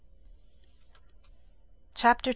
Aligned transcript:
CHAPTER 1.93 2.29
X. 2.29 2.29